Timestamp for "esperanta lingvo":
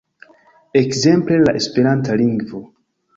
1.59-2.63